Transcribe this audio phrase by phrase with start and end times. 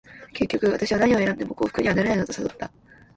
[0.33, 2.71] 結局、私は何を選んでも幸福にはなれないのだと悟った。